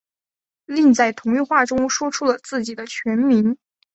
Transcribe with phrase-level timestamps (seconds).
[0.65, 3.55] 另在同一话中说出了自己全名。